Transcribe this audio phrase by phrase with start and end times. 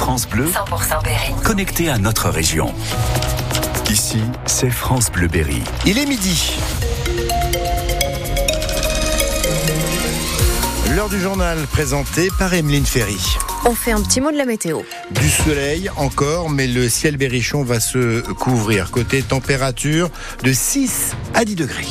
[0.00, 1.34] France Bleu, 100% Berry.
[1.44, 2.72] connecté à notre région.
[3.90, 5.60] Ici, c'est France Bleu Berry.
[5.84, 6.56] Il est midi.
[10.96, 13.20] L'heure du journal présenté par Emeline Ferry.
[13.66, 14.80] On fait un petit mot de la météo.
[15.10, 18.90] Du soleil encore, mais le ciel berrichon va se couvrir.
[18.90, 20.08] Côté température
[20.42, 21.86] de 6 à 10 degrés.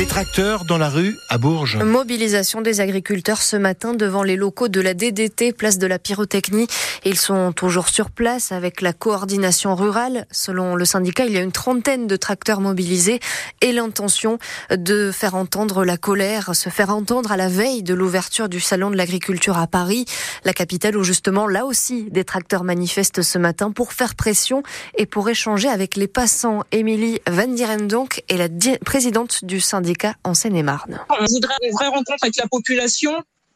[0.00, 1.76] Des tracteurs dans la rue à Bourges.
[1.76, 6.68] Mobilisation des agriculteurs ce matin devant les locaux de la DDT, place de la pyrotechnie.
[7.04, 10.26] Ils sont toujours sur place avec la coordination rurale.
[10.30, 13.20] Selon le syndicat, il y a une trentaine de tracteurs mobilisés
[13.60, 14.38] et l'intention
[14.74, 18.90] de faire entendre la colère, se faire entendre à la veille de l'ouverture du salon
[18.90, 20.06] de l'agriculture à Paris,
[20.46, 24.62] la capitale où justement là aussi des tracteurs manifestent ce matin pour faire pression
[24.96, 26.62] et pour échanger avec les passants.
[26.72, 28.48] Émilie Van Dierendonk est la
[28.82, 29.89] présidente du syndicat
[30.24, 31.00] en Seine-et-Marne.
[31.08, 33.12] On voudrait une vraie rencontre avec la population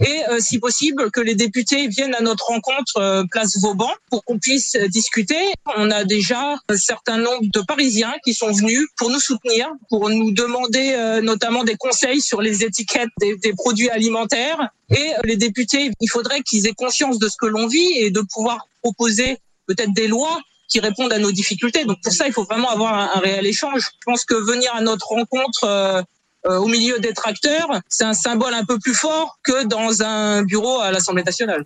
[0.00, 4.24] et euh, si possible que les députés viennent à notre rencontre euh, place Vauban pour
[4.24, 5.52] qu'on puisse discuter.
[5.76, 10.08] On a déjà un certain nombre de Parisiens qui sont venus pour nous soutenir, pour
[10.08, 14.70] nous demander euh, notamment des conseils sur les étiquettes des, produits alimentaires.
[14.90, 18.22] Et les députés, il faudrait qu'ils aient conscience de ce que l'on vit et de
[18.32, 21.84] pouvoir proposer peut-être des lois qui répondent à nos difficultés.
[21.84, 23.80] Donc pour ça, il faut vraiment avoir un, un réel échange.
[23.80, 26.02] Je pense que venir à notre rencontre euh,
[26.48, 30.80] au milieu des tracteurs, c'est un symbole un peu plus fort que dans un bureau
[30.80, 31.64] à l'Assemblée nationale.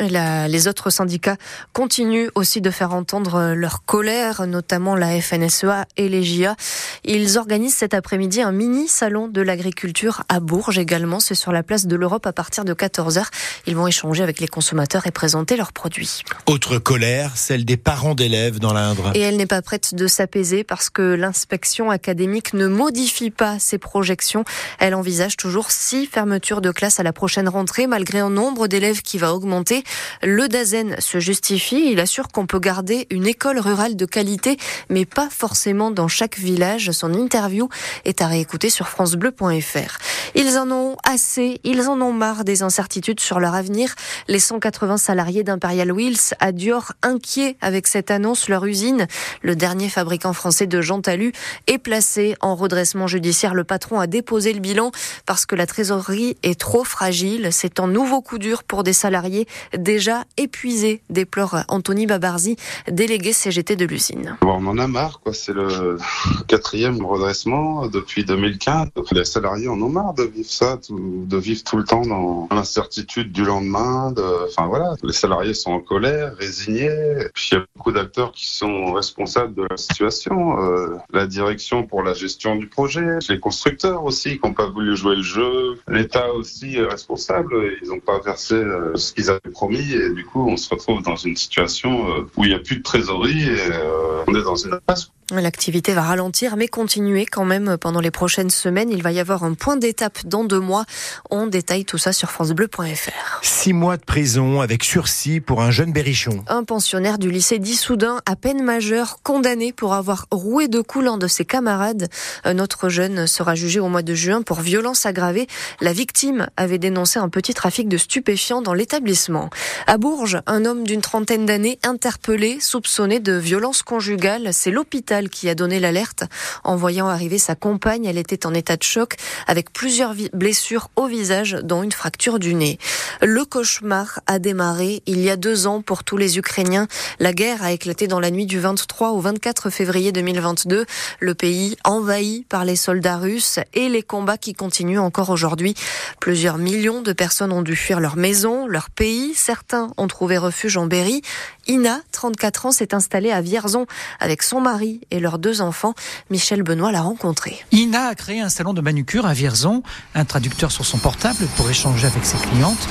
[0.00, 1.36] La, les autres syndicats
[1.72, 6.56] continuent aussi de faire entendre leur colère, notamment la FNSEA et les JA.
[7.04, 11.20] Ils organisent cet après-midi un mini salon de l'agriculture à Bourges également.
[11.20, 13.24] C'est sur la place de l'Europe à partir de 14h.
[13.66, 16.22] Ils vont échanger avec les consommateurs et présenter leurs produits.
[16.46, 19.12] Autre colère, celle des parents d'élèves dans l'Indre.
[19.14, 23.78] Et elle n'est pas prête de s'apaiser parce que l'inspection académique ne modifie pas ses
[23.78, 24.44] projections.
[24.78, 29.02] Elle envisage toujours six fermetures de classes à la prochaine rentrée malgré un nombre d'élèves
[29.02, 29.82] qui va augmenter.
[30.22, 31.90] Le Dazen se justifie.
[31.92, 34.56] Il assure qu'on peut garder une école rurale de qualité,
[34.88, 36.90] mais pas forcément dans chaque village.
[36.90, 37.68] Son interview
[38.04, 39.98] est à réécouter sur francebleu.fr.
[40.34, 43.94] Ils en ont assez, ils en ont marre des incertitudes sur leur avenir.
[44.28, 49.06] Les 180 salariés d'Imperial Wheels à Dior, inquiets avec cette annonce, leur usine,
[49.42, 51.32] le dernier fabricant français de Jean Talus,
[51.66, 53.54] est placé en redressement judiciaire.
[53.54, 54.90] Le patron a déposé le bilan
[55.26, 57.48] parce que la trésorerie est trop fragile.
[57.52, 59.46] C'est un nouveau coup dur pour des salariés
[59.78, 62.56] déjà épuisé, déplore Anthony Babarzi,
[62.90, 64.36] délégué CGT de l'usine.
[64.42, 65.32] On en a marre, quoi.
[65.32, 65.98] C'est le
[66.48, 68.88] quatrième redressement depuis 2015.
[69.12, 73.32] Les salariés en ont marre de vivre ça, de vivre tout le temps dans l'incertitude
[73.32, 74.12] du lendemain.
[74.12, 74.22] De...
[74.48, 77.28] Enfin voilà, les salariés sont en colère, résignés.
[77.34, 80.62] Puis il y a beaucoup d'acteurs qui sont responsables de la situation.
[80.62, 84.96] Euh, la direction pour la gestion du projet, les constructeurs aussi qui n'ont pas voulu
[84.96, 87.54] jouer le jeu, l'État aussi est responsable.
[87.82, 91.02] Ils n'ont pas versé euh, ce qu'ils avaient promis et du coup on se retrouve
[91.02, 94.42] dans une situation euh, où il n'y a plus de trésorerie et euh, on est
[94.42, 95.10] dans une impasse.
[95.30, 98.88] L'activité va ralentir, mais continuer quand même pendant les prochaines semaines.
[98.88, 100.86] Il va y avoir un point d'étape dans deux mois.
[101.28, 103.40] On détaille tout ça sur francebleu.fr.
[103.42, 106.42] Six mois de prison avec sursis pour un jeune berrichon.
[106.48, 111.18] Un pensionnaire du lycée d'Issoudun, à peine majeur, condamné pour avoir roué de coups l'un
[111.18, 112.08] de ses camarades.
[112.44, 115.46] Un autre jeune sera jugé au mois de juin pour violence aggravée.
[115.82, 119.50] La victime avait dénoncé un petit trafic de stupéfiants dans l'établissement.
[119.86, 124.48] À Bourges, un homme d'une trentaine d'années interpellé, soupçonné de violence conjugale.
[124.52, 126.22] C'est l'hôpital qui a donné l'alerte.
[126.62, 129.16] En voyant arriver sa compagne, elle était en état de choc
[129.48, 132.78] avec plusieurs blessures au visage, dont une fracture du nez.
[133.20, 136.86] Le cauchemar a démarré il y a deux ans pour tous les Ukrainiens.
[137.18, 140.86] La guerre a éclaté dans la nuit du 23 au 24 février 2022.
[141.18, 145.74] Le pays envahi par les soldats russes et les combats qui continuent encore aujourd'hui.
[146.20, 149.32] Plusieurs millions de personnes ont dû fuir leur maison, leur pays.
[149.34, 151.22] Certains ont trouvé refuge en Berry.
[151.66, 153.86] Ina, 34 ans, s'est installée à Vierzon
[154.20, 155.94] avec son mari et leurs deux enfants.
[156.30, 157.58] Michel Benoît l'a rencontré.
[157.72, 159.82] Ina a créé un salon de manucure à Vierzon,
[160.14, 162.88] un traducteur sur son portable pour échanger avec ses clientes.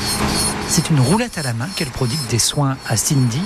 [0.69, 3.41] C'est une roulette à la main qu'elle prodigue des soins à Cindy.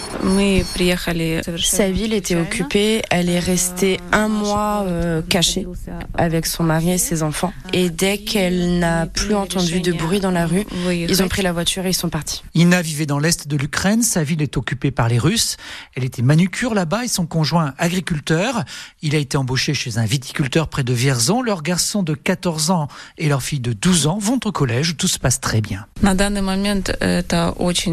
[1.61, 5.67] Sa ville était occupée, elle est restée un mois euh, cachée
[6.15, 7.53] avec son mari et ses enfants.
[7.73, 11.53] Et dès qu'elle n'a plus entendu de bruit dans la rue, ils ont pris la
[11.53, 12.43] voiture et ils sont partis.
[12.55, 15.57] Ina vivait dans l'est de l'Ukraine, sa ville est occupée par les Russes.
[15.95, 18.60] Elle était manucure là-bas et son conjoint agriculteur.
[19.01, 21.41] Il a été embauché chez un viticulteur près de Vierzon.
[21.41, 22.87] Leur garçon de 14 ans
[23.17, 24.97] et leur fille de 12 ans vont au collège.
[24.97, 25.85] Tout se passe très bien.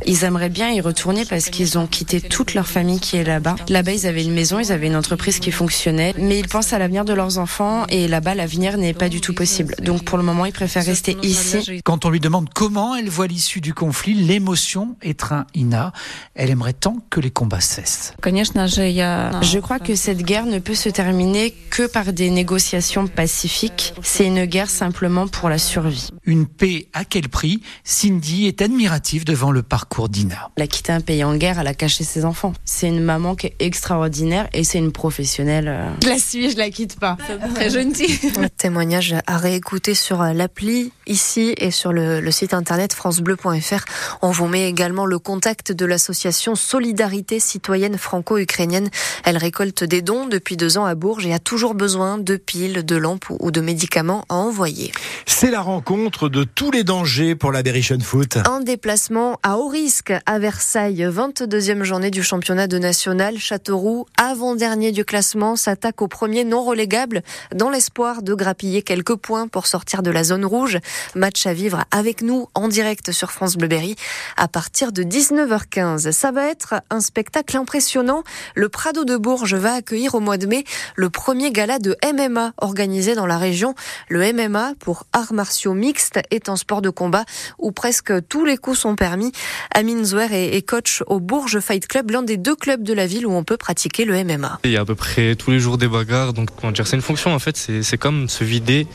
[0.06, 3.56] Ils aimeraient bien y retourner parce qu'ils ont quitté toute leur famille qui est là-bas.
[3.68, 6.78] Là-bas, ils avaient une maison, ils avaient une entreprise qui fonctionnait, mais ils pensent à
[6.78, 9.74] l'avenir de leurs enfants et là-bas, l'avenir n'est pas du tout possible.
[9.82, 11.80] Donc pour le moment, ils préfèrent rester ici.
[11.84, 15.92] Quand on lui demande comment elle voit l'issue du conflit, l'émotion étreint Ina.
[16.34, 18.14] Elle aimerait tant que les combats cessent.
[18.24, 23.94] Je crois que cette guerre ne peut se terminer que par des négociations pacifiques.
[24.02, 26.08] C'est une guerre simplement pour la survie.
[26.24, 30.50] Une paix à quel prix Cindy est admirative devant le parcours d'Ina.
[30.56, 32.52] Elle a quitté un pays en guerre, elle a caché ses enfants.
[32.64, 35.68] C'est une maman qui est extraordinaire et c'est une professionnelle.
[35.68, 35.90] euh.
[36.02, 37.16] Je la suis, je la quitte pas.
[37.54, 38.18] Très gentille.
[38.56, 43.84] Témoignage à réécouter sur l'appli ici et sur le, le site internet francebleu.fr.
[44.22, 48.88] On vous met également le contact de l'association Solidarité citoyenne franco-ukrainienne.
[49.24, 52.84] Elle récolte des dons depuis deux ans à Bourges et a toujours besoin de piles,
[52.84, 54.92] de lampes ou de médicaments à envoyer.
[55.26, 58.38] C'est la rencontre de tous les dangers pour la Berrichon Foot.
[58.48, 63.38] Un déplacement à haut risque à Versailles, 22e journée du championnat de national.
[63.38, 67.22] Châteauroux, avant-dernier du classement, s'attaque au premier non relégable
[67.54, 70.78] dans l'espoir de grappiller quelques points pour sortir de la zone rouge.
[71.14, 73.96] Match à vivre avec nous en direct sur France Bleu Berry
[74.36, 76.10] à partir de 19h15.
[76.12, 78.22] Ça va être un spectacle impressionnant.
[78.54, 80.64] Le Prado de Bourges va accueillir au mois de mai
[80.96, 83.74] le premier gala de MMA organisé dans la région.
[84.08, 87.24] Le MMA pour arts martiaux mixtes est un sport de combat
[87.58, 89.32] où presque tous les coups sont permis.
[89.74, 93.26] Amine Zouer est, coach au Bourges Fight Club, l'un des deux clubs de la ville
[93.26, 94.60] où on peut pratiquer le MMA.
[94.64, 96.96] Il y a à peu près tous les jours des bagarres, donc comment dire, c'est
[96.96, 98.86] une fonction en fait, c'est comme se vider,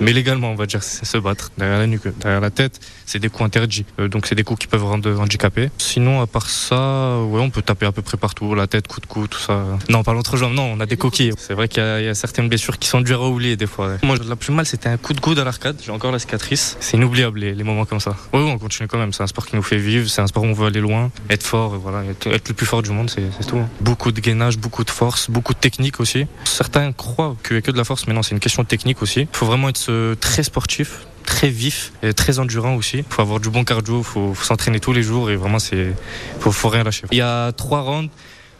[0.00, 3.28] mais légalement on va dire, se battre derrière la nuque, derrière la tête, c'est des
[3.28, 5.70] coups interdits, Euh, donc c'est des coups qui peuvent rendre handicapés.
[5.78, 9.00] Sinon à part ça, ouais on peut taper à peu près partout, la tête, coup
[9.00, 9.64] de cou, tout ça.
[9.88, 11.32] Non pas l'entrejambe, non on a des coquilles.
[11.36, 13.56] C'est vrai qu'il y, a- il y a certaines blessures qui sont dures à oublier
[13.56, 13.88] des fois.
[13.88, 13.96] ouais.
[14.02, 16.76] Moi la plus mal c'était un coup de coude à l'arcade, j'ai encore la cicatrice.
[16.80, 18.16] C'est inoubliable les, les moments comme ça.
[18.32, 20.42] Ouais, on continue quand même, c'est un sport qui nous fait vivre, c'est un sport
[20.44, 23.10] où on veut aller loin, être fort, voilà, être, être le plus fort du monde,
[23.10, 23.60] c'est tout.
[23.80, 26.26] Beaucoup de gainage, beaucoup de force, beaucoup de technique aussi.
[26.44, 28.68] Certains croient qu'il n'y a que de la force, mais non, c'est une question de
[28.68, 29.20] technique aussi.
[29.20, 32.98] Il faut vraiment être euh, très sportif, très vif et très endurant aussi.
[32.98, 35.58] Il faut avoir du bon cardio, il faut, faut s'entraîner tous les jours et vraiment,
[35.58, 35.92] c'est
[36.38, 37.04] faut, faut rien lâcher.
[37.12, 38.10] Il y a trois rounds.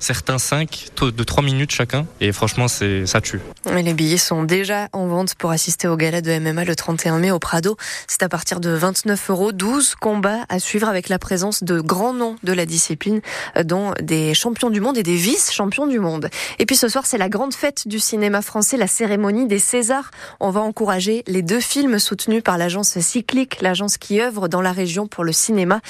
[0.01, 3.41] Certains 5 de 3 minutes chacun et franchement c'est ça tue.
[3.67, 7.19] Et les billets sont déjà en vente pour assister au gala de MMA le 31
[7.19, 7.77] mai au Prado.
[8.09, 9.53] C'est à partir de 29 euros.
[9.53, 13.21] 12 combats à suivre avec la présence de grands noms de la discipline,
[13.57, 16.31] euh, dont des champions du monde et des vice-champions du monde.
[16.59, 20.11] Et puis ce soir, c'est la grande fête du cinéma français, la cérémonie des Césars.
[20.41, 24.73] On va encourager les deux films soutenus par l'agence Cyclique, l'agence qui œuvre dans la
[24.73, 25.81] région pour le cinéma.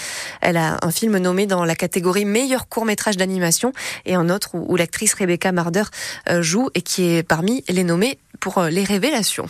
[0.41, 3.73] Elle a un film nommé dans la catégorie meilleur court-métrage d'animation
[4.05, 5.85] et un autre où, l'actrice Rebecca Marder
[6.29, 9.49] euh, joue et qui est parmi les nommés pour euh, les révélations.